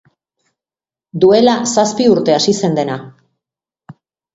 [1.25, 3.01] Duela zazpi urte hasi zen dena.